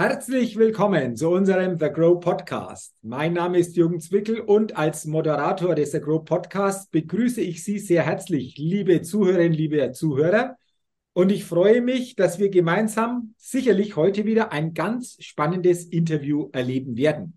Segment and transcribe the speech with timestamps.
[0.00, 2.94] Herzlich willkommen zu unserem The Grow Podcast.
[3.02, 7.80] Mein Name ist Jürgen Zwickel und als Moderator des The Grow Podcasts begrüße ich Sie
[7.80, 10.56] sehr herzlich, liebe Zuhörerinnen, liebe Zuhörer.
[11.14, 16.96] Und ich freue mich, dass wir gemeinsam sicherlich heute wieder ein ganz spannendes Interview erleben
[16.96, 17.36] werden.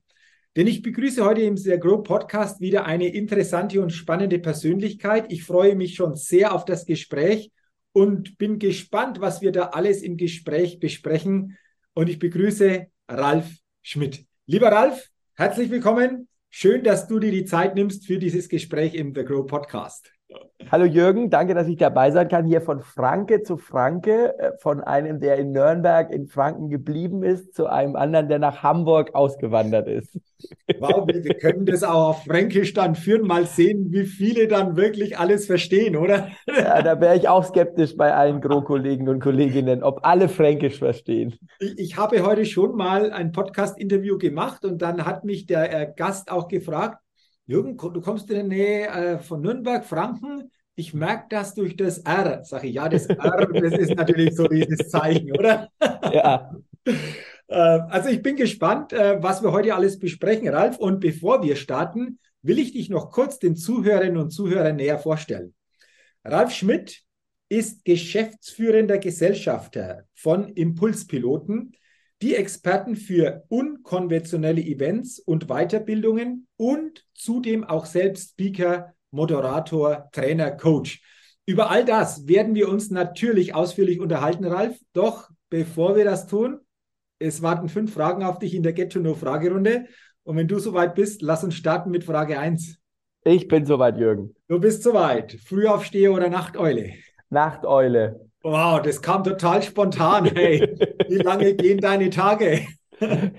[0.55, 5.34] Denn ich begrüße heute im The Grow Podcast wieder eine interessante und spannende Persönlichkeit.
[5.34, 7.52] Ich freue mich schon sehr auf das Gespräch
[7.91, 11.57] und bin gespannt, was wir da alles im Gespräch besprechen
[11.93, 13.49] und ich begrüße Ralf
[13.81, 14.25] Schmidt.
[14.45, 16.27] Lieber Ralf, herzlich willkommen.
[16.49, 20.11] Schön, dass du dir die Zeit nimmst für dieses Gespräch im The Grow Podcast.
[20.71, 22.45] Hallo Jürgen, danke, dass ich dabei sein kann.
[22.45, 27.54] Hier von Franke zu Franke, äh, von einem, der in Nürnberg in Franken geblieben ist,
[27.54, 30.17] zu einem anderen, der nach Hamburg ausgewandert ist.
[30.79, 35.17] Wow, wir können das auch auf Fränkisch dann führen, mal sehen, wie viele dann wirklich
[35.17, 36.30] alles verstehen, oder?
[36.47, 41.38] Ja, da wäre ich auch skeptisch bei allen Gro-Kollegen und Kolleginnen, ob alle Fränkisch verstehen.
[41.59, 45.91] Ich, ich habe heute schon mal ein Podcast-Interview gemacht und dann hat mich der äh,
[45.95, 46.99] Gast auch gefragt,
[47.45, 50.52] Jürgen, du kommst in der Nähe äh, von Nürnberg, Franken.
[50.75, 52.44] Ich merke das durch das R.
[52.44, 55.69] Sage ich, ja, das R, das ist natürlich so dieses Zeichen, oder?
[55.80, 56.52] Ja.
[57.52, 60.78] Äh, also ich bin gespannt, äh, was wir heute alles besprechen, Ralf.
[60.78, 65.53] Und bevor wir starten, will ich dich noch kurz den Zuhörerinnen und Zuhörern näher vorstellen.
[66.23, 67.03] Ralf Schmidt
[67.50, 71.73] ist geschäftsführender Gesellschafter von Impulspiloten,
[72.22, 81.02] die Experten für unkonventionelle Events und Weiterbildungen und zudem auch selbst Speaker, Moderator, Trainer, Coach.
[81.45, 84.78] Über all das werden wir uns natürlich ausführlich unterhalten, Ralf.
[84.94, 86.59] Doch bevor wir das tun,
[87.19, 89.85] es warten fünf Fragen auf dich in der Get-to-Know-Fragerunde.
[90.23, 92.78] Und wenn du soweit bist, lass uns starten mit Frage 1.
[93.23, 94.35] Ich bin soweit, Jürgen.
[94.47, 95.33] Du bist soweit.
[95.33, 96.94] Frühaufsteher oder Nachteule?
[97.30, 98.28] Nachteule.
[98.44, 100.25] Wow, das kam total spontan.
[100.25, 100.75] Hey,
[101.11, 102.65] wie lange gehen deine Tage?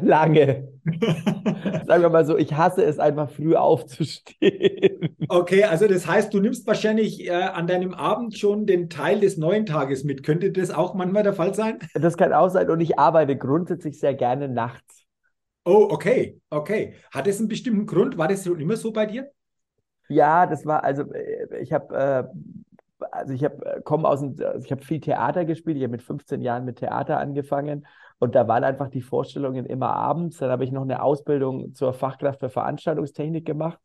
[0.00, 0.68] Lange.
[1.86, 5.16] Sagen wir mal so, ich hasse es einfach früh aufzustehen.
[5.28, 9.36] Okay, also das heißt, du nimmst wahrscheinlich äh, an deinem Abend schon den Teil des
[9.36, 10.22] neuen Tages mit.
[10.22, 11.78] Könnte das auch manchmal der Fall sein?
[11.94, 15.04] Das kann auch sein und ich arbeite grundsätzlich sehr gerne nachts.
[15.64, 16.94] Oh, okay, okay.
[17.10, 18.16] Hat es einen bestimmten Grund?
[18.16, 19.30] War das schon immer so bei dir?
[20.08, 22.24] Ja, das war, also äh, ich habe äh,
[23.10, 25.92] also ich habe äh, komme aus dem, also ich habe viel Theater gespielt, ich habe
[25.92, 27.86] mit 15 Jahren mit Theater angefangen
[28.18, 30.38] und da waren einfach die Vorstellungen immer abends.
[30.38, 33.78] Dann habe ich noch eine Ausbildung zur Fachkraft für Veranstaltungstechnik gemacht,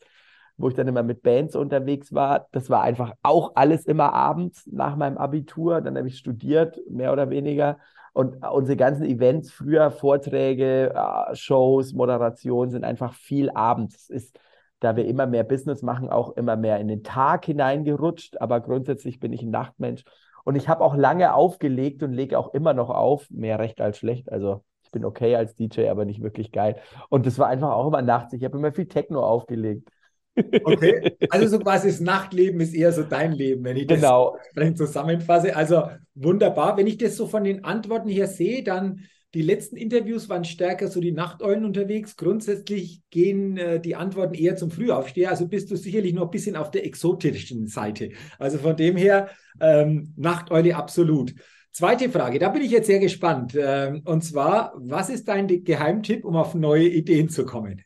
[0.57, 2.47] wo ich dann immer mit Bands unterwegs war.
[2.51, 5.81] Das war einfach auch alles immer abends nach meinem Abitur.
[5.81, 7.77] Dann habe ich studiert, mehr oder weniger.
[8.13, 13.95] Und unsere ganzen Events früher, Vorträge, äh, Shows, Moderation sind einfach viel abends.
[13.95, 14.39] Es ist
[14.83, 18.41] da wir immer mehr Business machen, auch immer mehr in den Tag hineingerutscht.
[18.41, 20.03] Aber grundsätzlich bin ich ein Nachtmensch.
[20.43, 23.97] Und ich habe auch lange aufgelegt und lege auch immer noch auf, mehr recht als
[23.97, 24.31] schlecht.
[24.31, 26.75] Also ich bin okay als DJ, aber nicht wirklich geil.
[27.09, 28.33] Und das war einfach auch immer nachts.
[28.33, 29.87] Ich habe immer viel Techno aufgelegt.
[30.35, 34.37] Okay, also so quasi das Nachtleben ist eher so dein Leben, wenn ich das genau.
[34.75, 35.55] zusammenfasse.
[35.55, 35.83] Also
[36.15, 36.75] wunderbar.
[36.75, 39.01] Wenn ich das so von den Antworten her sehe, dann
[39.33, 42.15] die letzten Interviews waren stärker so die Nachteulen unterwegs.
[42.17, 45.31] Grundsätzlich gehen äh, die Antworten eher zum Frühaufsteher.
[45.31, 48.11] Also bist du sicherlich noch ein bisschen auf der exotischen Seite.
[48.37, 49.29] Also von dem her
[49.59, 51.33] ähm, Nachteule absolut.
[51.71, 53.57] Zweite Frage, da bin ich jetzt sehr gespannt.
[53.59, 57.81] Ähm, und zwar, was ist dein Geheimtipp, um auf neue Ideen zu kommen?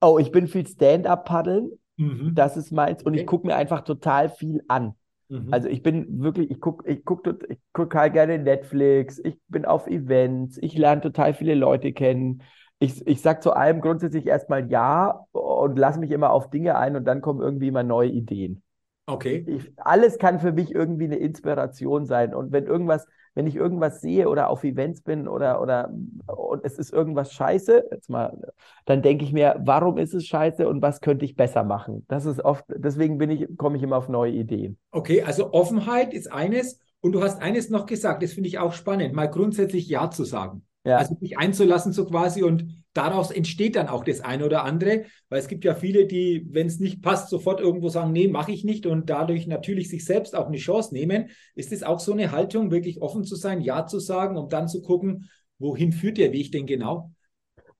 [0.00, 1.72] Oh, ich bin viel Stand-up paddeln.
[1.96, 2.32] Mhm.
[2.34, 3.02] Das ist meins.
[3.02, 3.22] Und okay.
[3.22, 4.94] ich gucke mir einfach total viel an.
[5.34, 5.50] Mhm.
[5.50, 9.64] Also ich bin wirklich, ich gucke ich guck, ich guck total gerne Netflix, ich bin
[9.64, 12.42] auf Events, ich lerne total viele Leute kennen.
[12.80, 16.96] Ich, ich sage zu allem grundsätzlich erstmal ja und lasse mich immer auf Dinge ein
[16.96, 18.63] und dann kommen irgendwie immer neue Ideen.
[19.06, 19.44] Okay.
[19.46, 22.34] Ich, alles kann für mich irgendwie eine Inspiration sein.
[22.34, 25.90] Und wenn irgendwas, wenn ich irgendwas sehe oder auf Events bin oder, oder
[26.26, 28.54] und es ist irgendwas scheiße, jetzt mal,
[28.86, 32.06] dann denke ich mir, warum ist es scheiße und was könnte ich besser machen?
[32.08, 34.78] Das ist oft, deswegen bin ich, komme ich immer auf neue Ideen.
[34.90, 38.72] Okay, also Offenheit ist eines und du hast eines noch gesagt, das finde ich auch
[38.72, 40.64] spannend, mal grundsätzlich Ja zu sagen.
[40.84, 40.98] Ja.
[40.98, 45.38] Also sich einzulassen so quasi und daraus entsteht dann auch das eine oder andere, weil
[45.38, 48.64] es gibt ja viele, die, wenn es nicht passt, sofort irgendwo sagen, nee, mache ich
[48.64, 51.30] nicht und dadurch natürlich sich selbst auch eine Chance nehmen.
[51.54, 54.68] Ist es auch so eine Haltung, wirklich offen zu sein, Ja zu sagen, um dann
[54.68, 57.10] zu gucken, wohin führt der Weg denn genau?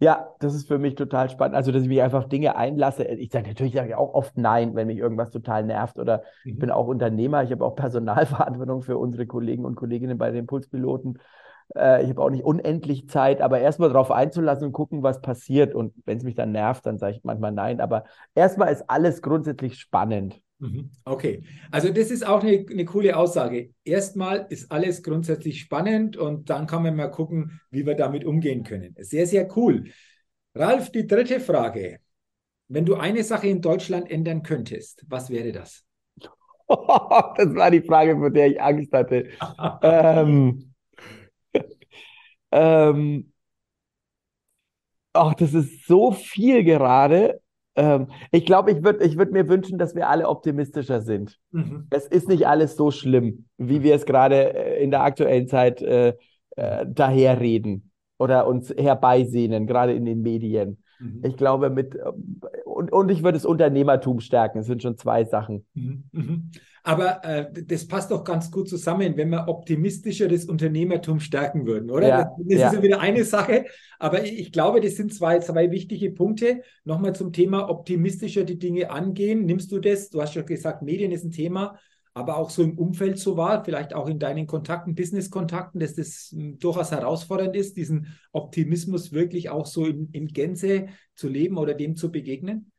[0.00, 1.54] Ja, das ist für mich total spannend.
[1.54, 3.04] Also, dass ich mich einfach Dinge einlasse.
[3.04, 5.98] Ich sage natürlich sage auch oft Nein, wenn mich irgendwas total nervt.
[5.98, 6.52] Oder mhm.
[6.52, 10.40] ich bin auch Unternehmer, ich habe auch Personalverantwortung für unsere Kollegen und Kolleginnen bei den
[10.40, 11.18] Impulspiloten.
[11.76, 15.74] Äh, ich habe auch nicht unendlich Zeit, aber erstmal darauf einzulassen und gucken, was passiert.
[15.74, 17.80] Und wenn es mich dann nervt, dann sage ich manchmal nein.
[17.80, 20.40] Aber erstmal ist alles grundsätzlich spannend.
[20.58, 20.90] Mhm.
[21.04, 23.70] Okay, also das ist auch eine, eine coole Aussage.
[23.84, 28.62] Erstmal ist alles grundsätzlich spannend und dann kann man mal gucken, wie wir damit umgehen
[28.62, 28.94] können.
[28.98, 29.84] Sehr, sehr cool.
[30.54, 31.98] Ralf, die dritte Frage.
[32.68, 35.84] Wenn du eine Sache in Deutschland ändern könntest, was wäre das?
[36.68, 39.28] das war die Frage, vor der ich Angst hatte.
[39.82, 40.73] ähm,
[42.54, 43.32] ähm,
[45.12, 47.40] ach, das ist so viel gerade.
[47.76, 51.38] Ähm, ich glaube, ich würde ich würd mir wünschen, dass wir alle optimistischer sind.
[51.50, 51.88] Mhm.
[51.90, 55.82] Es ist nicht alles so schlimm, wie wir es gerade äh, in der aktuellen Zeit
[55.82, 56.14] äh,
[56.56, 60.78] äh, daherreden oder uns herbeisehnen, gerade in den Medien.
[61.00, 61.22] Mhm.
[61.24, 61.98] Ich glaube, mit
[62.64, 64.58] und, und ich würde das Unternehmertum stärken.
[64.58, 65.66] Das sind schon zwei Sachen.
[65.74, 66.50] Mhm.
[66.84, 71.90] Aber äh, das passt doch ganz gut zusammen, wenn wir optimistischer das Unternehmertum stärken würden,
[71.90, 72.08] oder?
[72.08, 72.68] Ja, das, das ja.
[72.68, 73.64] ist ja wieder eine Sache.
[73.98, 76.62] Aber ich, ich, glaube, das sind zwei, zwei wichtige Punkte.
[76.84, 79.46] Nochmal zum Thema optimistischer die Dinge angehen.
[79.46, 80.10] Nimmst du das?
[80.10, 81.78] Du hast schon gesagt, Medien ist ein Thema
[82.14, 86.32] aber auch so im Umfeld so war, vielleicht auch in deinen Kontakten, Business-Kontakten, dass das
[86.32, 90.86] hm, durchaus herausfordernd ist, diesen Optimismus wirklich auch so in, in Gänze
[91.16, 92.70] zu leben oder dem zu begegnen?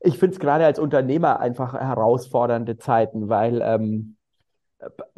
[0.00, 4.16] Ich finde es gerade als Unternehmer einfach herausfordernde Zeiten, weil ähm,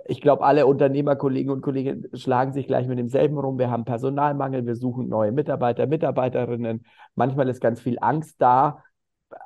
[0.07, 3.59] ich glaube, alle Unternehmerkollegen und Kollegen schlagen sich gleich mit demselben rum.
[3.59, 6.87] Wir haben Personalmangel, wir suchen neue Mitarbeiter, Mitarbeiterinnen.
[7.15, 8.83] Manchmal ist ganz viel Angst da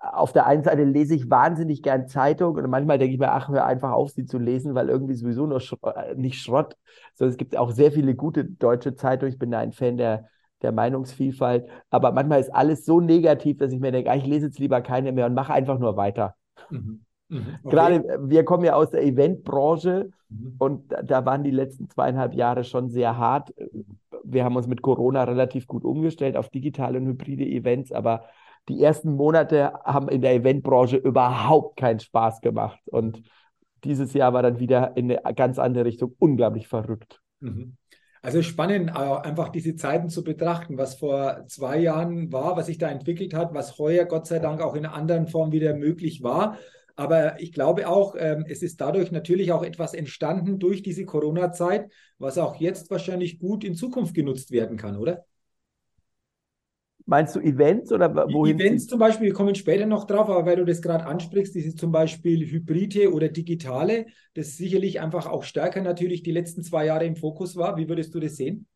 [0.01, 3.49] auf der einen Seite lese ich wahnsinnig gern Zeitung und manchmal denke ich mir, ach,
[3.49, 6.77] hör einfach auf, sie zu lesen, weil irgendwie sowieso nur Sch äh, nicht Schrott,
[7.15, 9.33] sondern es gibt auch sehr viele gute deutsche Zeitungen.
[9.33, 10.29] Ich bin da ein Fan der,
[10.65, 11.69] der Meinungsvielfalt.
[11.91, 14.81] Aber manchmal ist alles so negativ, dass ich mir denke, ach, ich lese jetzt lieber
[14.81, 16.35] keine mehr und mache einfach nur weiter.
[16.71, 17.05] Mhm.
[17.29, 17.59] Mhm.
[17.63, 17.77] Okay.
[17.77, 20.57] Gerade äh, wir kommen ja aus der Eventbranche mhm.
[20.59, 23.55] und da, da waren die letzten zweieinhalb Jahre schon sehr hart.
[24.25, 28.25] Wir haben uns mit Corona relativ gut umgestellt auf digitale und hybride Events, aber
[28.69, 32.81] die ersten Monate haben in der Eventbranche überhaupt keinen Spaß gemacht.
[32.87, 33.23] Und
[33.85, 37.21] dieses Jahr war dann wieder in eine ganz andere Richtung unglaublich verrückt.
[37.41, 37.77] Mhm.
[38.25, 42.79] Also spannend, äh, einfach diese Zeiten zu betrachten, was vor zwei Jahren war, was sich
[42.79, 46.23] da entwickelt hat, was heuer Gott sei Dank auch in einer anderen Form wieder möglich
[46.23, 46.57] war.
[46.97, 51.93] Aber ich glaube auch, ähm, es ist dadurch natürlich auch etwas entstanden durch diese Corona-Zeit,
[52.17, 55.27] was auch jetzt wahrscheinlich gut in Zukunft genutzt werden kann, oder?
[57.07, 58.59] Meinst du Events oder wohin?
[58.59, 61.75] Events zum Beispiel, wir kommen später noch drauf, aber weil du das gerade ansprichst, dieses
[61.75, 67.05] zum Beispiel Hybride oder Digitale, das sicherlich einfach auch stärker natürlich die letzten zwei Jahre
[67.05, 67.77] im Fokus war.
[67.77, 68.67] Wie würdest du das sehen?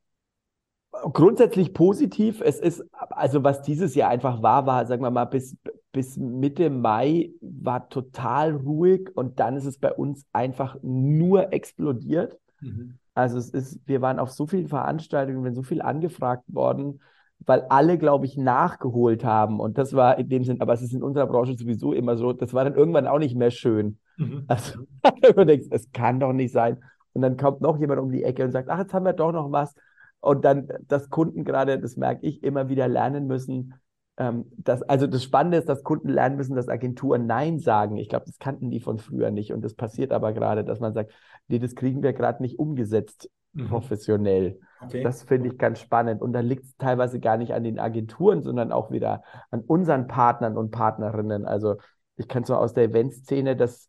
[0.91, 2.43] Grundsätzlich positiv.
[2.43, 5.57] Es ist, also was dieses Jahr einfach war, war, sagen wir mal, bis,
[5.93, 12.39] bis Mitte Mai war total ruhig und dann ist es bei uns einfach nur explodiert.
[12.61, 12.99] Mhm.
[13.15, 17.01] Also es ist, wir waren auf so vielen Veranstaltungen, wir sind so viel angefragt worden
[17.47, 19.61] weil alle, glaube ich, nachgeholt haben.
[19.61, 22.33] Und das war in dem Sinn, aber es ist in unserer Branche sowieso immer so,
[22.33, 23.99] das war dann irgendwann auch nicht mehr schön.
[24.17, 24.45] Mhm.
[24.49, 24.81] Also,
[25.37, 26.79] du denkst, es kann doch nicht sein.
[27.13, 29.33] Und dann kommt noch jemand um die Ecke und sagt, ach, jetzt haben wir doch
[29.33, 29.75] noch was.
[30.21, 33.75] Und dann, dass Kunden gerade, das merke ich, immer wieder lernen müssen,
[34.19, 37.97] ähm, dass, also das Spannende ist, dass Kunden lernen müssen, dass Agenturen Nein sagen.
[37.97, 39.53] Ich glaube, das kannten die von früher nicht.
[39.53, 41.13] Und das passiert aber gerade, dass man sagt,
[41.47, 43.69] nee, das kriegen wir gerade nicht umgesetzt mhm.
[43.69, 44.59] professionell.
[44.81, 45.03] Okay.
[45.03, 46.23] Das finde ich ganz spannend.
[46.23, 50.07] Und da liegt es teilweise gar nicht an den Agenturen, sondern auch wieder an unseren
[50.07, 51.47] Partnern und Partnerinnen.
[51.47, 51.77] Also
[52.17, 53.89] ich kann so aus der Eventszene, dass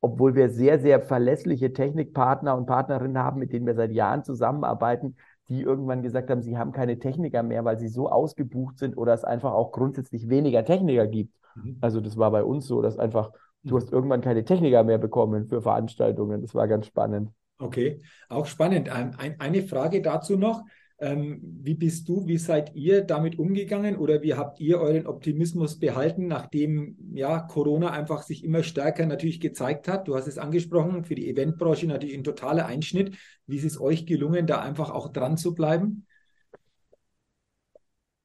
[0.00, 5.16] obwohl wir sehr, sehr verlässliche Technikpartner und Partnerinnen haben, mit denen wir seit Jahren zusammenarbeiten,
[5.48, 9.14] die irgendwann gesagt haben, sie haben keine Techniker mehr, weil sie so ausgebucht sind oder
[9.14, 11.34] es einfach auch grundsätzlich weniger Techniker gibt.
[11.56, 11.78] Mhm.
[11.80, 13.32] Also das war bei uns so, dass einfach,
[13.64, 13.80] du mhm.
[13.80, 16.42] hast irgendwann keine Techniker mehr bekommen für Veranstaltungen.
[16.42, 17.30] Das war ganz spannend.
[17.58, 18.88] Okay, auch spannend.
[18.88, 20.64] Ein, eine Frage dazu noch.
[21.00, 25.78] Ähm, wie bist du, wie seid ihr damit umgegangen oder wie habt ihr euren Optimismus
[25.78, 30.08] behalten, nachdem ja Corona einfach sich immer stärker natürlich gezeigt hat?
[30.08, 33.16] Du hast es angesprochen, für die Eventbranche natürlich ein totaler Einschnitt.
[33.46, 36.04] Wie ist es euch gelungen, da einfach auch dran zu bleiben?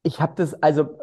[0.02, 0.98] Ich habe das, also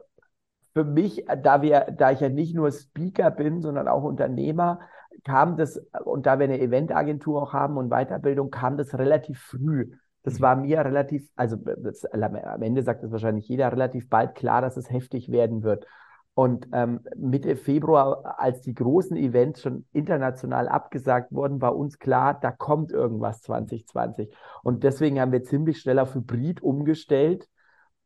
[0.73, 4.81] für mich, da wir, da ich ja nicht nur Speaker bin, sondern auch Unternehmer,
[5.25, 9.93] kam das, und da wir eine Eventagentur auch haben und Weiterbildung, kam das relativ früh.
[10.23, 10.43] Das mhm.
[10.43, 14.77] war mir relativ, also das, am Ende sagt es wahrscheinlich jeder, relativ bald klar, dass
[14.77, 15.87] es heftig werden wird.
[16.35, 22.39] Und ähm, Mitte Februar, als die großen Events schon international abgesagt wurden, war uns klar,
[22.41, 24.35] da kommt irgendwas 2020.
[24.63, 27.49] Und deswegen haben wir ziemlich schnell auf Hybrid umgestellt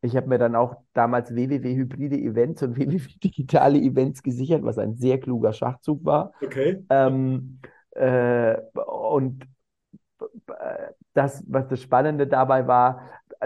[0.04, 4.78] ich habe mir dann auch damals www Hybride Events und www Digitale Events gesichert, was
[4.78, 6.32] ein sehr kluger Schachzug war.
[6.42, 6.84] Okay.
[6.90, 7.58] Ähm,
[7.92, 8.56] äh,
[8.86, 9.44] und
[10.20, 13.00] äh, das, was das Spannende dabei war,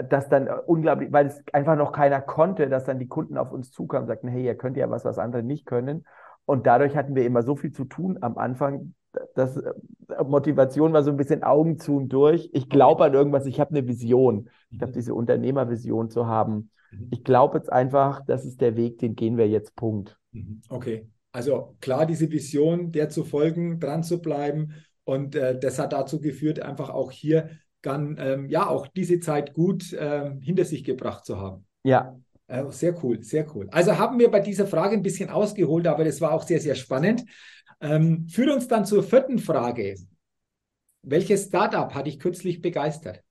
[0.09, 3.71] dass dann unglaublich, weil es einfach noch keiner konnte, dass dann die Kunden auf uns
[3.71, 6.05] zukamen und sagten, hey, ihr könnt ja was, was andere nicht können.
[6.45, 8.95] und dadurch hatten wir immer so viel zu tun am Anfang,
[9.35, 9.73] dass äh,
[10.25, 12.49] Motivation war so ein bisschen Augen zu und durch.
[12.53, 14.49] Ich glaube an irgendwas, ich habe eine Vision.
[14.69, 14.95] Ich habe mhm.
[14.95, 16.71] diese Unternehmervision zu haben.
[16.91, 17.07] Mhm.
[17.11, 19.75] Ich glaube jetzt einfach, das ist der Weg, den gehen wir jetzt.
[19.75, 20.17] Punkt.
[20.31, 20.61] Mhm.
[20.69, 21.07] Okay.
[21.31, 24.73] Also klar, diese Vision, der zu folgen, dran zu bleiben.
[25.03, 27.49] Und äh, das hat dazu geführt, einfach auch hier
[27.81, 31.65] dann ähm, ja auch diese Zeit gut äh, hinter sich gebracht zu haben.
[31.83, 32.17] Ja.
[32.47, 33.67] Äh, sehr cool, sehr cool.
[33.71, 36.75] Also haben wir bei dieser Frage ein bisschen ausgeholt, aber das war auch sehr, sehr
[36.75, 37.23] spannend.
[37.81, 39.95] Ähm, führt uns dann zur vierten Frage.
[41.01, 43.23] Welches Startup hat dich kürzlich begeistert?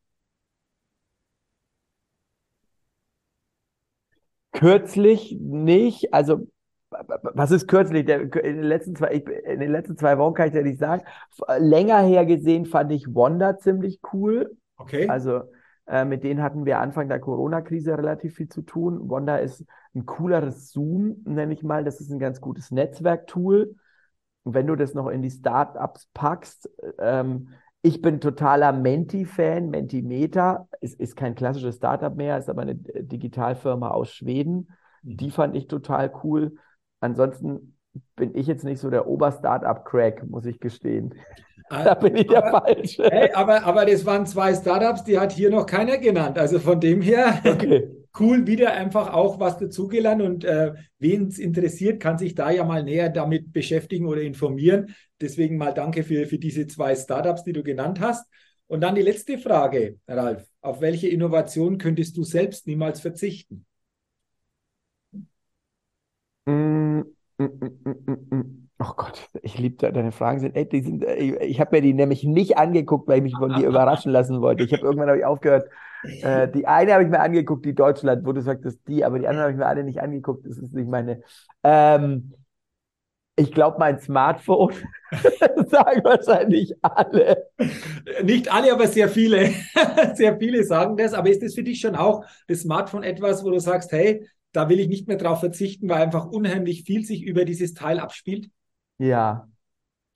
[4.53, 6.13] Kürzlich nicht.
[6.15, 6.49] Also,
[6.91, 8.09] was ist kürzlich?
[8.09, 11.03] In, den letzten zwei, in den letzten zwei Wochen kann ich ja nicht sagen.
[11.59, 14.57] Länger her gesehen fand ich Wanda ziemlich cool.
[14.77, 15.09] Okay.
[15.09, 15.43] Also,
[15.87, 19.09] äh, mit denen hatten wir Anfang der Corona-Krise relativ viel zu tun.
[19.11, 19.65] Wanda ist
[19.95, 21.85] ein cooleres Zoom, nenne ich mal.
[21.85, 23.77] Das ist ein ganz gutes Netzwerktool.
[24.45, 27.49] Und wenn du das noch in die Startups packst, ähm,
[27.83, 29.71] ich bin totaler Menti-Fan.
[29.71, 34.71] Mentimeter ist, ist kein klassisches Startup mehr, ist aber eine Digitalfirma aus Schweden.
[35.03, 35.17] Mhm.
[35.17, 36.57] Die fand ich total cool.
[37.01, 37.77] Ansonsten
[38.17, 41.15] bin ich jetzt nicht so der Ober-Startup-Crack, muss ich gestehen.
[41.71, 43.05] Äh, da bin ich der aber, Falsche.
[43.11, 46.39] Hey, aber, aber das waren zwei Startups, die hat hier noch keiner genannt.
[46.39, 47.41] Also von dem her.
[47.45, 52.51] Okay cool, wieder einfach auch was dazugelernt und äh, wen es interessiert, kann sich da
[52.51, 54.95] ja mal näher damit beschäftigen oder informieren.
[55.21, 58.27] Deswegen mal danke für, für diese zwei Startups, die du genannt hast.
[58.67, 60.47] Und dann die letzte Frage, Ralf.
[60.61, 63.65] Auf welche Innovation könntest du selbst niemals verzichten?
[66.47, 67.01] Mm,
[67.39, 70.41] mm, mm, oh Gott, ich liebe deine Fragen.
[70.41, 73.55] Sind, ey, die sind, ich habe mir die nämlich nicht angeguckt, weil ich mich von
[73.55, 74.65] dir überraschen lassen wollte.
[74.65, 75.69] Ich habe irgendwann habe ich aufgehört,
[76.03, 79.27] äh, die eine habe ich mir angeguckt, die Deutschland, wo du sagtest, die, aber die
[79.27, 80.47] anderen habe ich mir alle nicht angeguckt.
[80.47, 81.23] Das ist nicht meine.
[81.63, 82.35] Ähm,
[83.37, 84.75] ich glaube, mein Smartphone,
[85.69, 87.47] sagen wahrscheinlich alle.
[88.25, 89.53] Nicht alle, aber sehr viele.
[90.15, 91.15] sehr viele sagen das.
[91.15, 94.69] Aber ist das für dich schon auch das Smartphone etwas, wo du sagst, hey, da
[94.69, 98.51] will ich nicht mehr drauf verzichten, weil einfach unheimlich viel sich über dieses Teil abspielt?
[98.99, 99.49] Ja.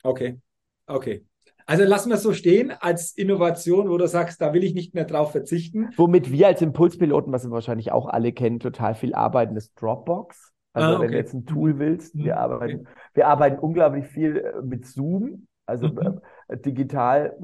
[0.02, 0.40] Okay.
[0.86, 1.24] Okay.
[1.73, 4.93] Also lassen wir es so stehen als Innovation, wo du sagst, da will ich nicht
[4.93, 5.88] mehr drauf verzichten.
[5.97, 10.52] Womit wir als Impulspiloten, was wir wahrscheinlich auch alle kennen, total viel arbeiten, ist Dropbox.
[10.75, 11.02] Also ah, okay.
[11.02, 12.38] wenn du jetzt ein Tool willst, wir, mhm.
[12.38, 12.88] arbeiten, okay.
[13.14, 16.21] wir arbeiten unglaublich viel äh, mit Zoom, also mhm.
[16.49, 17.38] Äh, digital.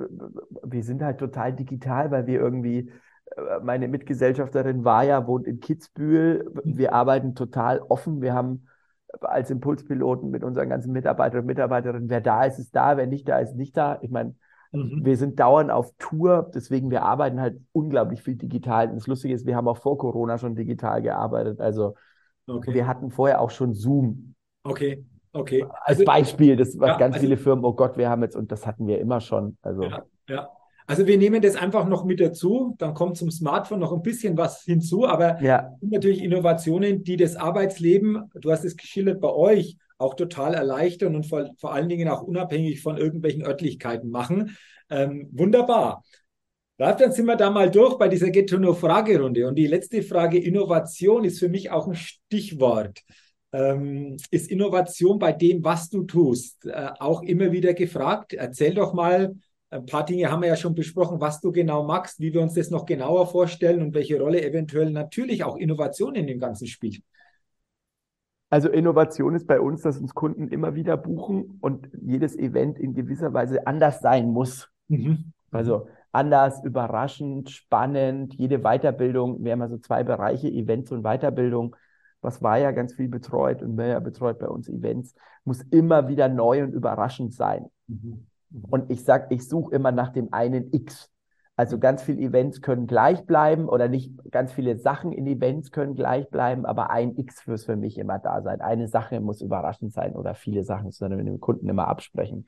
[0.62, 2.90] Wir sind halt total digital, weil wir irgendwie,
[3.34, 6.52] äh, meine Mitgesellschafterin war ja, wohnt in Kitzbühel.
[6.64, 6.76] Mhm.
[6.76, 8.20] Wir arbeiten total offen.
[8.20, 8.66] Wir haben
[9.20, 13.28] als Impulspiloten mit unseren ganzen Mitarbeitern und Mitarbeiterinnen, wer da ist, ist da, wer nicht
[13.28, 13.98] da ist, nicht da.
[14.02, 14.34] Ich meine,
[14.72, 15.04] mhm.
[15.04, 18.88] wir sind dauernd auf Tour, deswegen wir arbeiten halt unglaublich viel digital.
[18.88, 21.60] Und das Lustige ist, wir haben auch vor Corona schon digital gearbeitet.
[21.60, 21.94] Also
[22.46, 22.74] okay.
[22.74, 24.34] wir hatten vorher auch schon Zoom.
[24.64, 25.04] Okay.
[25.32, 25.62] Okay.
[25.62, 28.34] Als also, Beispiel, das was ja, ganz also, viele Firmen, oh Gott, wir haben jetzt,
[28.34, 29.56] und das hatten wir immer schon.
[29.62, 29.82] Also.
[29.82, 30.48] Ja, ja.
[30.88, 32.74] Also wir nehmen das einfach noch mit dazu.
[32.78, 35.76] Dann kommt zum Smartphone noch ein bisschen was hinzu, aber ja.
[35.82, 41.26] natürlich Innovationen, die das Arbeitsleben, du hast es geschildert, bei euch auch total erleichtern und
[41.26, 44.56] vor, vor allen Dingen auch unabhängig von irgendwelchen Örtlichkeiten machen.
[44.88, 46.02] Ähm, wunderbar.
[46.78, 49.46] Ralf, dann sind wir da mal durch bei dieser Get-to-Know-Fragerunde.
[49.46, 53.00] Und die letzte Frage, Innovation, ist für mich auch ein Stichwort.
[53.52, 58.32] Ähm, ist Innovation bei dem, was du tust, äh, auch immer wieder gefragt?
[58.32, 59.34] Erzähl doch mal,
[59.70, 62.54] ein paar Dinge haben wir ja schon besprochen, was du genau magst, wie wir uns
[62.54, 67.02] das noch genauer vorstellen und welche Rolle eventuell natürlich auch Innovation in dem Ganzen spielt.
[68.50, 72.94] Also Innovation ist bei uns, dass uns Kunden immer wieder buchen und jedes Event in
[72.94, 74.70] gewisser Weise anders sein muss.
[74.88, 75.32] Mhm.
[75.50, 78.34] Also anders, überraschend, spannend.
[78.34, 81.76] Jede Weiterbildung, wir haben also zwei Bereiche, Events und Weiterbildung.
[82.22, 86.28] Was war ja ganz viel betreut und mehr betreut bei uns Events, muss immer wieder
[86.28, 87.66] neu und überraschend sein.
[87.86, 88.26] Mhm.
[88.70, 91.10] Und ich sage, ich suche immer nach dem einen X.
[91.56, 95.96] Also ganz viele Events können gleich bleiben oder nicht ganz viele Sachen in Events können
[95.96, 98.60] gleich bleiben, aber ein X muss für mich immer da sein.
[98.60, 102.46] Eine Sache muss überraschend sein oder viele Sachen, sondern mit dem Kunden immer absprechen.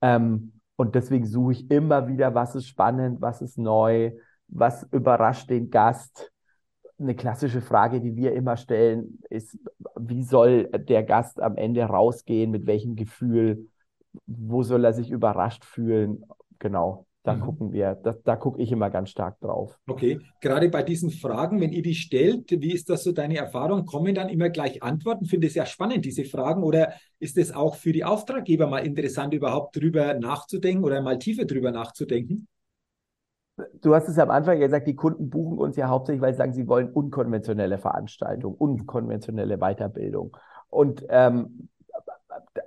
[0.00, 4.10] Ähm, und deswegen suche ich immer wieder, was ist spannend, was ist neu,
[4.48, 6.32] was überrascht den Gast.
[6.98, 9.56] Eine klassische Frage, die wir immer stellen, ist,
[9.96, 13.68] wie soll der Gast am Ende rausgehen, mit welchem Gefühl?
[14.26, 16.24] Wo soll er sich überrascht fühlen?
[16.58, 17.40] Genau, da mhm.
[17.40, 19.78] gucken wir, da, da gucke ich immer ganz stark drauf.
[19.86, 23.86] Okay, gerade bei diesen Fragen, wenn ihr die stellt, wie ist das so deine Erfahrung?
[23.86, 25.26] Kommen dann immer gleich Antworten?
[25.26, 26.64] Finde es ja spannend, diese Fragen.
[26.64, 31.44] Oder ist es auch für die Auftraggeber mal interessant, überhaupt drüber nachzudenken oder mal tiefer
[31.44, 32.48] drüber nachzudenken?
[33.80, 36.54] Du hast es am Anfang gesagt, die Kunden buchen uns ja hauptsächlich, weil sie sagen,
[36.54, 40.36] sie wollen unkonventionelle Veranstaltungen, unkonventionelle Weiterbildung.
[40.70, 41.68] Und ähm,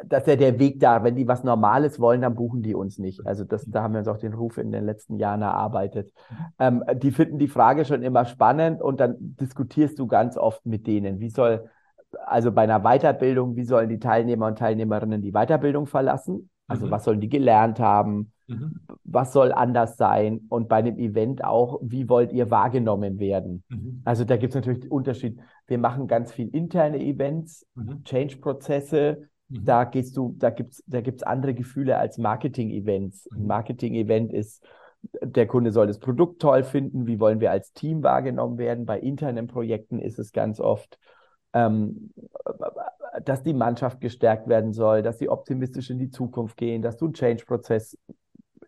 [0.08, 1.04] das ist ja der Weg da.
[1.04, 3.26] Wenn die was Normales wollen, dann buchen die uns nicht.
[3.26, 6.12] Also das, da haben wir uns auch den Ruf in den letzten Jahren erarbeitet.
[6.60, 10.88] Ähm, die finden die Frage schon immer spannend und dann diskutierst du ganz oft mit
[10.88, 11.20] denen.
[11.20, 11.70] Wie soll,
[12.26, 16.50] also bei einer Weiterbildung, wie sollen die Teilnehmer und Teilnehmerinnen die Weiterbildung verlassen?
[16.68, 16.92] Also mhm.
[16.92, 18.32] was sollen die gelernt haben?
[18.48, 18.80] Mhm.
[19.04, 20.42] Was soll anders sein?
[20.50, 23.64] Und bei einem Event auch, wie wollt ihr wahrgenommen werden?
[23.70, 24.02] Mhm.
[24.06, 25.40] Also da gibt es natürlich Unterschied.
[25.68, 28.04] Wir machen ganz viel interne Events, mhm.
[28.04, 29.28] Change-Prozesse.
[29.50, 29.66] Mhm.
[29.66, 33.30] Da gehst du, da gibt's, da gibt's andere Gefühle als Marketing-Events.
[33.32, 33.48] Ein mhm.
[33.48, 34.64] Marketing-Event ist,
[35.22, 37.08] der Kunde soll das Produkt toll finden.
[37.08, 38.86] Wie wollen wir als Team wahrgenommen werden?
[38.86, 40.98] Bei internen Projekten ist es ganz oft,
[41.54, 42.12] ähm,
[43.24, 47.06] dass die Mannschaft gestärkt werden soll, dass sie optimistisch in die Zukunft gehen, dass du
[47.06, 47.98] einen Change-Prozess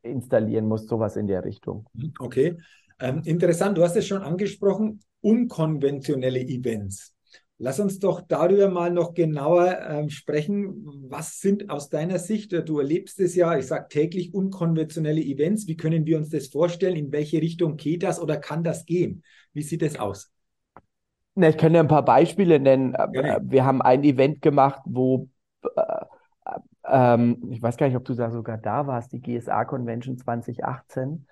[0.03, 1.85] installieren musst, sowas in der Richtung.
[1.93, 2.57] Mhm, okay.
[2.99, 7.13] Ähm, interessant, du hast es schon angesprochen, unkonventionelle Events.
[7.59, 10.85] Lass uns doch darüber mal noch genauer ähm, sprechen.
[11.09, 15.67] Was sind aus deiner Sicht, du erlebst es ja, ich sage täglich, unkonventionelle Events.
[15.67, 16.95] Wie können wir uns das vorstellen?
[16.95, 19.23] In welche Richtung geht das oder kann das gehen?
[19.53, 20.31] Wie sieht es aus?
[21.33, 22.95] Na, ich kann dir ein paar Beispiele nennen.
[23.13, 23.39] Ja.
[23.41, 25.29] Wir haben ein Event gemacht, wo
[25.75, 26.05] äh,
[26.85, 31.27] ähm, ich weiß gar nicht, ob du da sogar da warst, die GSA-Convention 2018.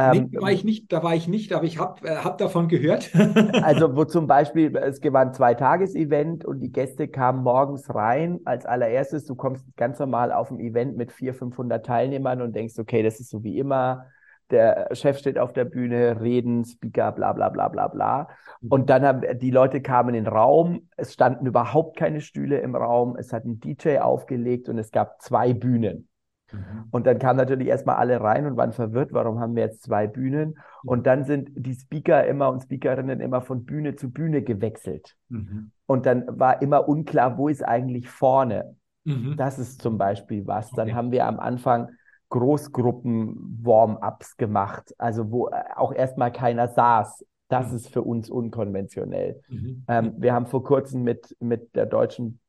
[0.00, 2.38] Ähm, nee, da war ich nicht, da war ich nicht, aber ich habe äh, hab
[2.38, 3.10] davon gehört.
[3.62, 8.40] also wo zum Beispiel, es war ein Zwei-Tages-Event und die Gäste kamen morgens rein.
[8.44, 12.78] Als allererstes, du kommst ganz normal auf ein Event mit 400, 500 Teilnehmern und denkst,
[12.78, 14.06] okay, das ist so wie immer
[14.50, 18.28] der Chef steht auf der Bühne, reden, Speaker, bla bla bla bla bla.
[18.60, 18.72] Mhm.
[18.72, 22.74] Und dann haben die Leute kamen in den Raum, es standen überhaupt keine Stühle im
[22.74, 26.08] Raum, es hat ein DJ aufgelegt und es gab zwei Bühnen.
[26.52, 26.84] Mhm.
[26.90, 30.06] Und dann kamen natürlich erstmal alle rein und waren verwirrt, warum haben wir jetzt zwei
[30.06, 30.58] Bühnen?
[30.84, 35.16] Und dann sind die Speaker immer und Speakerinnen immer von Bühne zu Bühne gewechselt.
[35.28, 35.72] Mhm.
[35.86, 38.76] Und dann war immer unklar, wo ist eigentlich vorne?
[39.04, 39.36] Mhm.
[39.36, 40.70] Das ist zum Beispiel was.
[40.70, 40.96] Dann okay.
[40.96, 41.88] haben wir am Anfang
[42.30, 47.24] Großgruppen-Warm-ups gemacht, also wo äh, auch erstmal keiner saß.
[47.48, 47.76] Das mhm.
[47.76, 49.42] ist für uns unkonventionell.
[49.48, 49.84] Mhm.
[49.88, 52.40] Ähm, wir haben vor kurzem mit, mit der Deutschen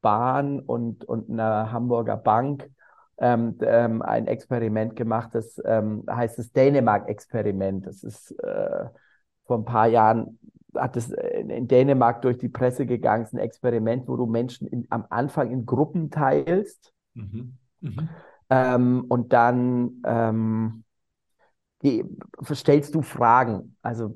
[0.00, 2.70] Bahn und, und einer Hamburger Bank
[3.20, 7.86] ähm, ähm, ein Experiment gemacht, das ähm, heißt das Dänemark-Experiment.
[7.86, 8.86] Das ist äh,
[9.44, 10.38] vor ein paar Jahren
[10.76, 14.68] hat es in, Dänemark durch die Presse gegangen, es ist ein Experiment, wo du Menschen
[14.68, 16.92] in, am Anfang in Gruppen teilst.
[17.14, 17.56] Mhm.
[17.80, 18.08] Mhm.
[18.50, 20.84] Ähm, und dann ähm,
[21.82, 22.04] die,
[22.52, 23.76] stellst du Fragen.
[23.82, 24.14] Also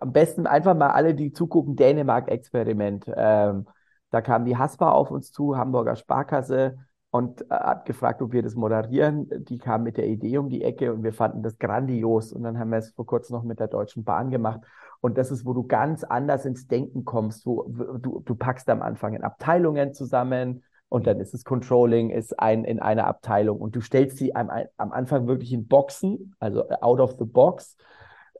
[0.00, 3.10] am besten einfach mal alle, die zugucken, Dänemark-Experiment.
[3.14, 3.66] Ähm,
[4.10, 6.78] da kam die Haspa auf uns zu, Hamburger Sparkasse,
[7.10, 9.28] und äh, hat gefragt, ob wir das moderieren.
[9.44, 12.32] Die kam mit der Idee um die Ecke und wir fanden das grandios.
[12.32, 14.60] Und dann haben wir es vor kurzem noch mit der Deutschen Bahn gemacht.
[15.00, 17.46] Und das ist, wo du ganz anders ins Denken kommst.
[17.46, 22.38] Wo, du, du packst am Anfang in Abteilungen zusammen, und dann ist es Controlling, ist
[22.40, 26.66] ein in einer Abteilung und du stellst sie am, am Anfang wirklich in Boxen, also
[26.80, 27.76] out of the box.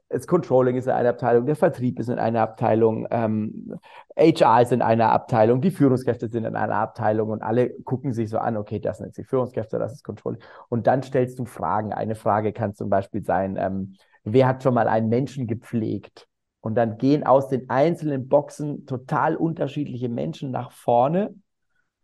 [0.09, 3.75] Das Controlling ist in einer Abteilung, der Vertrieb ist in einer Abteilung, ähm,
[4.17, 8.29] HR ist in einer Abteilung, die Führungskräfte sind in einer Abteilung und alle gucken sich
[8.29, 10.41] so an, okay, das sind die Führungskräfte, das ist Controlling.
[10.67, 11.93] Und dann stellst du Fragen.
[11.93, 13.93] Eine Frage kann zum Beispiel sein, ähm,
[14.23, 16.27] wer hat schon mal einen Menschen gepflegt?
[16.61, 21.35] Und dann gehen aus den einzelnen Boxen total unterschiedliche Menschen nach vorne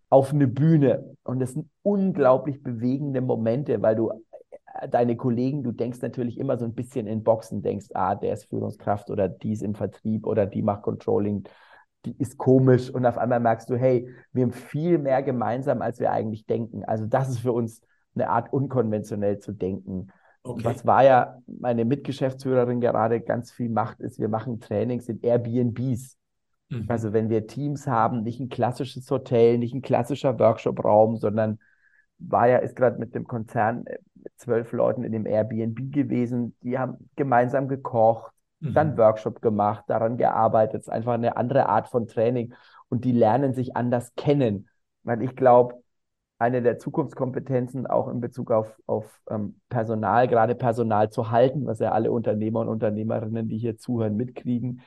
[0.10, 1.18] auf eine Bühne.
[1.24, 4.12] Und das sind unglaublich bewegende Momente, weil du
[4.90, 8.46] deine Kollegen, du denkst natürlich immer so ein bisschen in Boxen, denkst, ah, der ist
[8.46, 11.44] Führungskraft oder die ist im Vertrieb oder die macht Controlling,
[12.06, 16.00] die ist komisch und auf einmal merkst du, hey, wir haben viel mehr gemeinsam, als
[16.00, 16.84] wir eigentlich denken.
[16.84, 17.82] Also das ist für uns
[18.16, 20.08] eine Art unkonventionell zu denken.
[20.44, 20.64] Okay.
[20.64, 26.18] Was war ja meine Mitgeschäftsführerin gerade ganz viel macht, ist, wir machen Trainings in Airbnbs.
[26.70, 26.86] Mhm.
[26.88, 31.60] Also wenn wir Teams haben, nicht ein klassisches Hotel, nicht ein klassischer Workshop-Raum, sondern
[32.20, 36.56] war ja, ist gerade mit dem Konzern äh, mit zwölf Leuten in dem Airbnb gewesen,
[36.64, 38.74] die haben gemeinsam gekocht, mhm.
[38.74, 40.82] dann Workshop gemacht, daran gearbeitet.
[40.82, 42.54] Es ist einfach eine andere Art von Training
[42.90, 44.68] und die lernen sich anders kennen.
[45.04, 45.76] Weil ich glaube,
[46.40, 51.80] eine der Zukunftskompetenzen auch in Bezug auf, auf ähm, Personal, gerade Personal zu halten, was
[51.80, 54.82] ja alle Unternehmer und Unternehmerinnen, die hier zuhören, mitkriegen,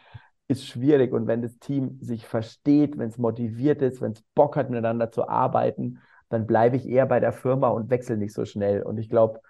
[0.49, 1.13] ist schwierig.
[1.13, 5.11] Und wenn das Team sich versteht, wenn es motiviert ist, wenn es Bock hat, miteinander
[5.11, 8.83] zu arbeiten, dann bleibe ich eher bei der Firma und wechsle nicht so schnell.
[8.83, 9.41] Und ich glaube,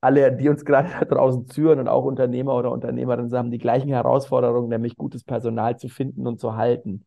[0.00, 3.88] alle, die uns gerade da draußen zuhören und auch Unternehmer oder Unternehmerinnen haben die gleichen
[3.88, 7.04] Herausforderungen, nämlich gutes Personal zu finden und zu halten.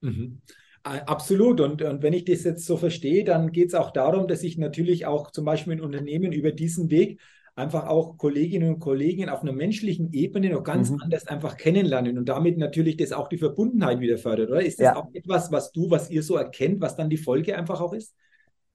[0.00, 0.40] Mhm.
[0.84, 1.60] Absolut.
[1.60, 4.56] Und, und wenn ich das jetzt so verstehe, dann geht es auch darum, dass ich
[4.56, 7.20] natürlich auch zum Beispiel in Unternehmen über diesen Weg
[7.56, 11.00] einfach auch Kolleginnen und Kollegen auf einer menschlichen Ebene noch ganz mhm.
[11.02, 14.62] anders einfach kennenlernen und damit natürlich das auch die Verbundenheit wieder fördert, oder?
[14.62, 14.96] Ist das ja.
[14.96, 18.14] auch etwas, was du, was ihr so erkennt, was dann die Folge einfach auch ist?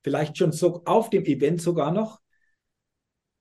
[0.03, 2.19] Vielleicht schon so auf dem Event sogar noch?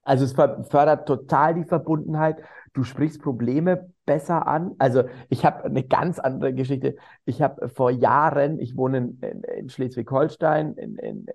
[0.04, 2.42] Also es fördert total die Verbundenheit.
[2.72, 4.74] Du sprichst Probleme besser an.
[4.78, 6.96] Also ich habe eine ganz andere Geschichte.
[7.24, 11.26] Ich habe vor Jahren, ich wohne in, in Schleswig-Holstein, in, in,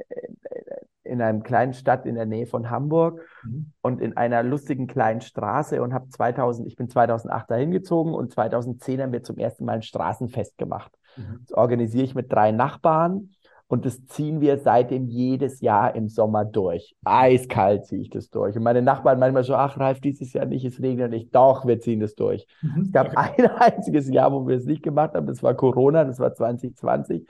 [1.07, 3.71] in einer kleinen Stadt in der Nähe von Hamburg mhm.
[3.81, 8.31] und in einer lustigen kleinen Straße und habe 2000, ich bin 2008 dahin gezogen und
[8.31, 10.91] 2010 haben wir zum ersten Mal ein Straßenfest gemacht.
[11.15, 11.39] Mhm.
[11.47, 13.29] Das organisiere ich mit drei Nachbarn
[13.69, 16.95] und das ziehen wir seitdem jedes Jahr im Sommer durch.
[17.03, 18.55] Eiskalt ziehe ich das durch.
[18.55, 21.35] Und meine Nachbarn manchmal so, ach Ralf, dieses Jahr nicht, es regnet nicht.
[21.35, 22.47] Doch, wir ziehen das durch.
[22.61, 22.83] Mhm.
[22.83, 25.27] Es gab ein einziges Jahr, wo wir es nicht gemacht haben.
[25.27, 27.27] Das war Corona, das war 2020.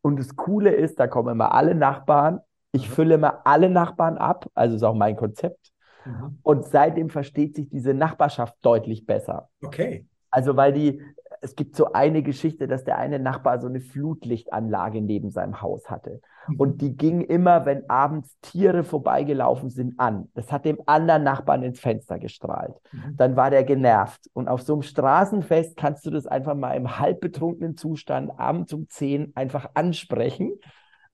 [0.00, 2.40] Und das Coole ist, da kommen immer alle Nachbarn.
[2.72, 2.92] Ich mhm.
[2.92, 4.48] fülle immer alle Nachbarn ab.
[4.54, 5.70] Also ist auch mein Konzept.
[6.06, 6.38] Mhm.
[6.42, 9.50] Und seitdem versteht sich diese Nachbarschaft deutlich besser.
[9.62, 10.06] Okay.
[10.30, 11.00] Also, weil die,
[11.44, 15.90] es gibt so eine Geschichte, dass der eine Nachbar so eine Flutlichtanlage neben seinem Haus
[15.90, 16.22] hatte.
[16.48, 16.56] Mhm.
[16.56, 20.30] Und die ging immer, wenn abends Tiere vorbeigelaufen sind, an.
[20.34, 22.74] Das hat dem anderen Nachbarn ins Fenster gestrahlt.
[22.92, 23.16] Mhm.
[23.16, 24.30] Dann war der genervt.
[24.32, 28.88] Und auf so einem Straßenfest kannst du das einfach mal im halbbetrunkenen Zustand abends um
[28.88, 30.54] 10 einfach ansprechen,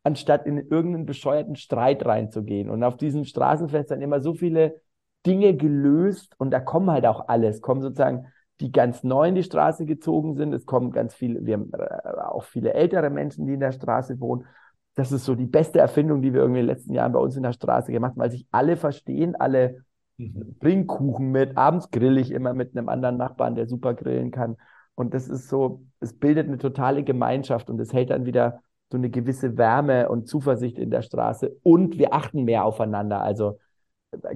[0.05, 2.71] anstatt in irgendeinen bescheuerten Streit reinzugehen.
[2.71, 4.81] Und auf diesem Straßenfest dann immer so viele
[5.27, 8.27] Dinge gelöst und da kommen halt auch alles, kommen sozusagen
[8.61, 10.53] die ganz neu in die Straße gezogen sind.
[10.53, 14.21] Es kommen ganz viele, wir haben äh, auch viele ältere Menschen, die in der Straße
[14.21, 14.47] wohnen.
[14.95, 17.37] Das ist so die beste Erfindung, die wir irgendwie in den letzten Jahren bei uns
[17.37, 19.85] in der Straße gemacht haben, weil sich alle verstehen, alle
[20.19, 20.57] mhm.
[20.59, 21.57] bringen Kuchen mit.
[21.57, 24.57] Abends grill ich immer mit einem anderen Nachbarn, der super grillen kann.
[24.95, 28.99] Und das ist so, es bildet eine totale Gemeinschaft und es hält dann wieder so
[28.99, 31.57] eine gewisse Wärme und Zuversicht in der Straße.
[31.63, 33.23] Und wir achten mehr aufeinander.
[33.23, 33.59] Also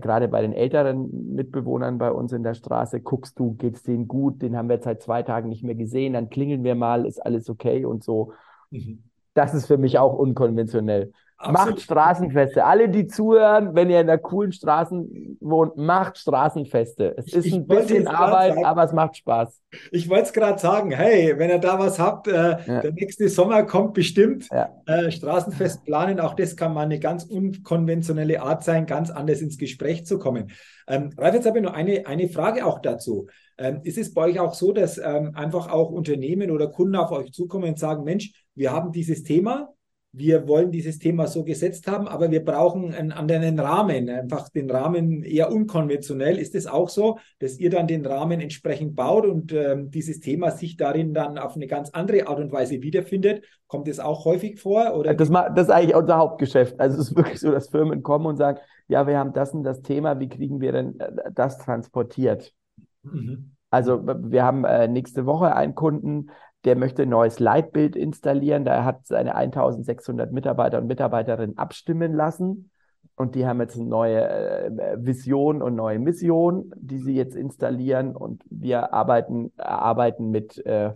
[0.01, 4.07] gerade bei den älteren Mitbewohnern bei uns in der Straße, guckst du, geht es denen
[4.07, 7.07] gut, den haben wir jetzt seit zwei Tagen nicht mehr gesehen, dann klingeln wir mal,
[7.07, 8.33] ist alles okay und so.
[8.71, 9.03] Mhm.
[9.35, 11.13] Das ist für mich auch unkonventionell.
[11.45, 11.71] Absolut.
[11.77, 12.65] Macht Straßenfeste.
[12.65, 17.15] Alle, die zuhören, wenn ihr in der coolen Straßen wohnt, macht Straßenfeste.
[17.19, 19.61] Es ist ich, ein bisschen Arbeit, sagen, aber es macht Spaß.
[19.93, 22.81] Ich wollte es gerade sagen, hey, wenn ihr da was habt, äh, ja.
[22.81, 24.49] der nächste Sommer kommt bestimmt.
[24.51, 24.71] Ja.
[24.87, 29.59] Äh, Straßenfest planen, auch das kann mal eine ganz unkonventionelle Art sein, ganz anders ins
[29.59, 30.51] Gespräch zu kommen.
[30.89, 33.29] Ähm, Ralf, jetzt habe ich noch eine, eine Frage auch dazu.
[33.59, 37.11] Ähm, ist es bei euch auch so, dass ähm, einfach auch Unternehmen oder Kunden auf
[37.13, 39.75] euch zukommen und sagen, Mensch, wir haben dieses Thema,
[40.17, 44.71] wir wollen dieses Thema so gesetzt haben, aber wir brauchen einen anderen Rahmen, einfach den
[44.71, 46.39] Rahmen eher unkonventionell.
[46.39, 50.53] Ist es auch so, dass ihr dann den Rahmen entsprechend baut und ähm, dieses Thema
[50.53, 53.45] sich darin dann auf eine ganz andere Art und Weise wiederfindet?
[53.67, 54.95] Kommt es auch häufig vor?
[54.95, 55.15] Oder?
[55.15, 56.79] Das, das ist eigentlich unser Hauptgeschäft.
[56.79, 59.65] Also es ist wirklich so, dass Firmen kommen und sagen, ja, wir haben das und
[59.65, 62.55] das Thema, wie kriegen wir denn äh, das transportiert?
[63.03, 63.57] Mhm.
[63.71, 66.31] Also wir haben äh, nächste Woche einen Kunden,
[66.65, 68.65] der möchte ein neues Leitbild installieren.
[68.65, 72.71] Da hat seine 1600 Mitarbeiter und Mitarbeiterinnen abstimmen lassen.
[73.17, 78.17] Und die haben jetzt eine neue äh, Vision und neue Mission, die sie jetzt installieren.
[78.17, 80.93] Und wir arbeiten, arbeiten mit äh,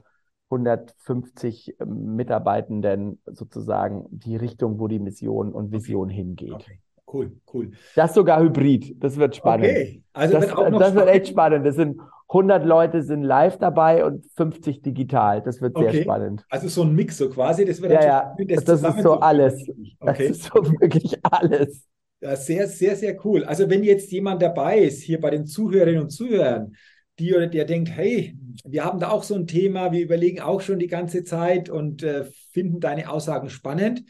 [0.51, 6.15] 150 Mitarbeitenden sozusagen die Richtung, wo die Mission und Vision okay.
[6.17, 6.55] hingeht.
[6.55, 6.81] Okay.
[7.11, 7.71] Cool, cool.
[7.95, 9.03] Das sogar hybrid.
[9.03, 9.69] Das wird spannend.
[9.71, 11.65] Okay, also das, wird, das wird echt spannend.
[11.65, 15.43] Das sind 100 Leute sind live dabei und 50 digital.
[15.43, 16.03] Das wird sehr okay.
[16.03, 16.45] spannend.
[16.51, 17.64] Also so ein Mix so quasi.
[17.64, 18.37] Das wird ja, ja.
[18.47, 19.67] Das, das ist so alles.
[19.99, 20.29] Okay.
[20.29, 21.87] Das ist so wirklich alles.
[22.21, 23.45] Ja, sehr, sehr, sehr cool.
[23.45, 26.75] Also wenn jetzt jemand dabei ist, hier bei den Zuhörerinnen und Zuhörern,
[27.19, 30.61] die oder der denkt, hey, wir haben da auch so ein Thema, wir überlegen auch
[30.61, 34.05] schon die ganze Zeit und äh, finden deine Aussagen spannend,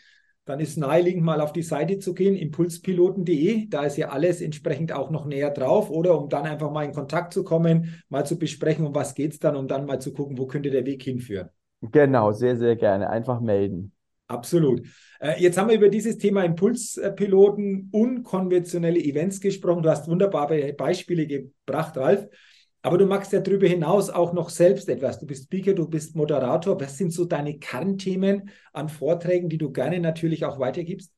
[0.48, 3.66] dann ist naheliegend mal auf die Seite zu gehen, impulspiloten.de.
[3.68, 5.90] Da ist ja alles entsprechend auch noch näher drauf.
[5.90, 9.32] Oder um dann einfach mal in Kontakt zu kommen, mal zu besprechen, um was geht
[9.32, 11.50] es dann, um dann mal zu gucken, wo könnte der Weg hinführen.
[11.82, 13.10] Genau, sehr, sehr gerne.
[13.10, 13.92] Einfach melden.
[14.26, 14.86] Absolut.
[15.20, 19.82] Äh, jetzt haben wir über dieses Thema Impulspiloten, unkonventionelle Events gesprochen.
[19.82, 22.26] Du hast wunderbare Beispiele gebracht, Ralf.
[22.82, 25.18] Aber du machst ja darüber hinaus auch noch selbst etwas.
[25.18, 26.80] Du bist Speaker, du bist Moderator.
[26.80, 31.12] Was sind so deine Kernthemen an Vorträgen, die du gerne natürlich auch weitergibst?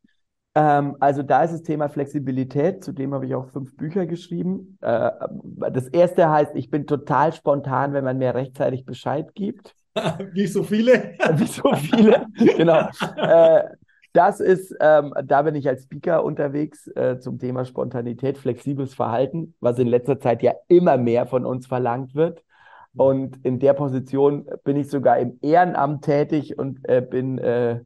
[0.54, 4.78] Ähm, also da ist das Thema Flexibilität, zu dem habe ich auch fünf Bücher geschrieben.
[4.80, 5.10] Äh,
[5.70, 9.74] das erste heißt, ich bin total spontan, wenn man mir rechtzeitig Bescheid gibt.
[10.32, 11.14] Wie so viele?
[11.34, 12.88] Wie so viele, genau.
[13.16, 13.62] Äh,
[14.12, 19.54] das ist, ähm, da bin ich als Speaker unterwegs äh, zum Thema Spontanität, flexibles Verhalten,
[19.60, 22.42] was in letzter Zeit ja immer mehr von uns verlangt wird.
[22.96, 27.80] Und in der Position bin ich sogar im Ehrenamt tätig und äh, bin äh,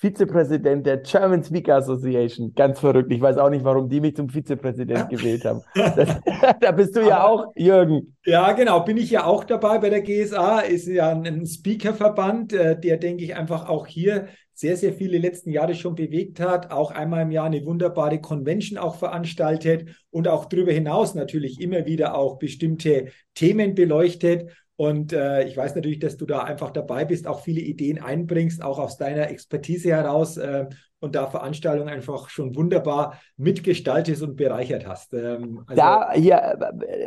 [0.00, 2.52] Vizepräsident der German Speaker Association.
[2.54, 3.12] Ganz verrückt.
[3.12, 5.60] Ich weiß auch nicht, warum die mich zum Vizepräsident gewählt haben.
[5.74, 6.20] Das,
[6.60, 8.16] da bist du ja auch, Jürgen.
[8.24, 8.80] Ja, genau.
[8.80, 10.60] Bin ich ja auch dabei bei der GSA.
[10.60, 14.28] Ist ja ein Speakerverband, äh, der, denke ich, einfach auch hier
[14.58, 18.76] sehr, sehr viele letzten Jahre schon bewegt hat, auch einmal im Jahr eine wunderbare Convention
[18.76, 24.50] auch veranstaltet und auch darüber hinaus natürlich immer wieder auch bestimmte Themen beleuchtet.
[24.74, 28.60] Und äh, ich weiß natürlich, dass du da einfach dabei bist, auch viele Ideen einbringst,
[28.60, 30.36] auch aus deiner Expertise heraus.
[30.36, 30.66] Äh,
[31.00, 35.14] und da Veranstaltungen einfach schon wunderbar mitgestaltet und bereichert hast.
[35.14, 36.58] Ähm, also da hier,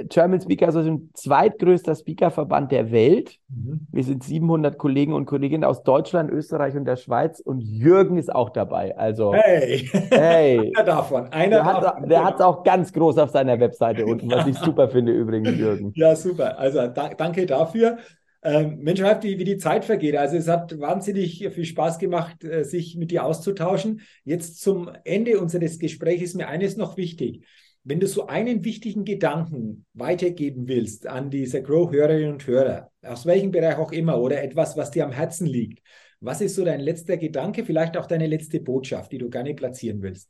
[0.10, 3.38] German Speaker Association, zweitgrößter Speakerverband der Welt.
[3.50, 3.88] Mhm.
[3.92, 8.34] Wir sind 700 Kollegen und Kolleginnen aus Deutschland, Österreich und der Schweiz und Jürgen ist
[8.34, 8.98] auch dabei.
[8.98, 10.72] Also, hey, hey.
[10.76, 11.28] einer davon.
[11.34, 12.10] Einer der davon.
[12.10, 15.58] der hat es auch ganz groß auf seiner Webseite unten, was ich super finde übrigens,
[15.58, 15.92] Jürgen.
[15.96, 16.58] Ja, super.
[16.58, 17.98] Also da, danke dafür.
[18.44, 20.16] Ähm, Mensch, wie, wie die Zeit vergeht.
[20.16, 24.02] Also es hat wahnsinnig viel Spaß gemacht, äh, sich mit dir auszutauschen.
[24.24, 27.46] Jetzt zum Ende unseres Gesprächs ist mir eines noch wichtig.
[27.84, 33.52] Wenn du so einen wichtigen Gedanken weitergeben willst an diese Grow-Hörerinnen und Hörer, aus welchem
[33.52, 35.82] Bereich auch immer, oder etwas, was dir am Herzen liegt,
[36.20, 40.02] was ist so dein letzter Gedanke, vielleicht auch deine letzte Botschaft, die du gerne platzieren
[40.04, 40.30] willst?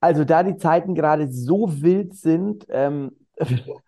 [0.00, 3.16] Also da die Zeiten gerade so wild sind, ähm,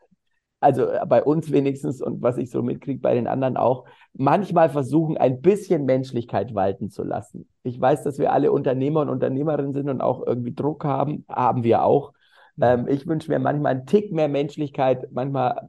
[0.61, 4.69] also äh, bei uns wenigstens und was ich so mitkriege bei den anderen auch, manchmal
[4.69, 7.49] versuchen, ein bisschen Menschlichkeit walten zu lassen.
[7.63, 11.65] Ich weiß, dass wir alle Unternehmer und Unternehmerinnen sind und auch irgendwie Druck haben, haben
[11.65, 12.13] wir auch.
[12.57, 12.63] Mhm.
[12.63, 15.69] Ähm, ich wünsche mir manchmal einen Tick mehr Menschlichkeit, manchmal,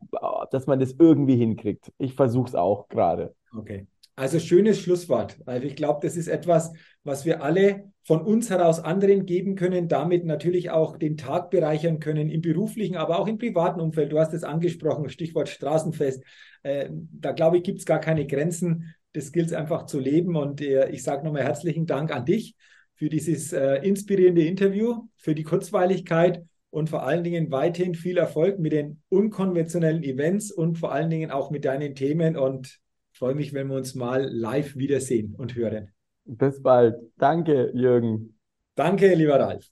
[0.51, 1.91] dass man das irgendwie hinkriegt.
[1.97, 3.33] Ich versuche es auch gerade.
[3.57, 3.87] Okay.
[4.15, 5.37] Also schönes Schlusswort.
[5.45, 6.73] Also ich glaube, das ist etwas,
[7.03, 11.99] was wir alle von uns heraus anderen geben können, damit natürlich auch den Tag bereichern
[11.99, 14.11] können, im beruflichen, aber auch im privaten Umfeld.
[14.11, 16.23] Du hast es angesprochen, Stichwort Straßenfest.
[16.63, 18.95] Äh, da glaube ich, gibt es gar keine Grenzen.
[19.13, 20.35] Das gilt es einfach zu leben.
[20.35, 22.55] Und äh, ich sage nochmal herzlichen Dank an dich
[22.95, 28.57] für dieses äh, inspirierende Interview, für die Kurzweiligkeit und vor allen Dingen weiterhin viel Erfolg
[28.57, 32.35] mit den unkonventionellen Events und vor allen Dingen auch mit deinen Themen.
[32.35, 32.79] Und
[33.13, 35.91] freue mich, wenn wir uns mal live wiedersehen und hören.
[36.25, 36.95] Bis bald.
[37.17, 38.37] Danke, Jürgen.
[38.75, 39.65] Danke, lieber Ralf.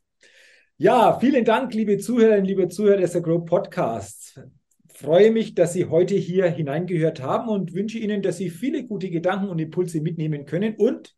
[0.77, 4.39] Ja, vielen Dank, liebe Zuhörerinnen, liebe Zuhörer des Agro Podcasts.
[4.87, 9.09] Freue mich, dass Sie heute hier hineingehört haben und wünsche Ihnen, dass Sie viele gute
[9.09, 10.75] Gedanken und Impulse mitnehmen können.
[10.75, 11.15] Und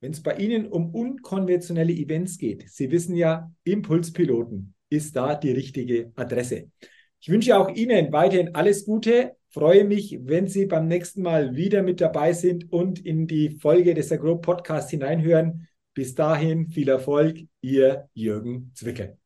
[0.00, 5.52] wenn es bei Ihnen um unkonventionelle Events geht, Sie wissen ja, Impulspiloten ist da die
[5.52, 6.70] richtige Adresse.
[7.20, 11.82] Ich wünsche auch Ihnen weiterhin alles Gute, freue mich, wenn Sie beim nächsten Mal wieder
[11.82, 15.68] mit dabei sind und in die Folge des Agro Podcasts hineinhören.
[15.94, 19.19] Bis dahin viel Erfolg, Ihr Jürgen Zwickel.